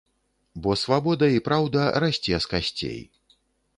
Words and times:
Бо 0.63 0.73
свабода 0.83 1.29
і 1.35 1.43
праўда 1.49 1.85
расце 2.05 2.35
з 2.47 2.55
касцей. 2.55 2.99